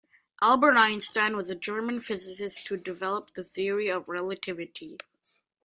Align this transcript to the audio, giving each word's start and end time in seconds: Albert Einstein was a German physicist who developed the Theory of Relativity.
Albert 0.41 0.77
Einstein 0.77 1.37
was 1.37 1.51
a 1.51 1.55
German 1.55 2.01
physicist 2.01 2.67
who 2.69 2.75
developed 2.75 3.35
the 3.35 3.43
Theory 3.43 3.87
of 3.89 4.09
Relativity. 4.09 4.97